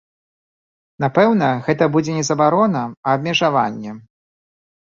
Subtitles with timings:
[1.03, 3.91] Напэўна, гэта будзе не забарона, а абмежаванне.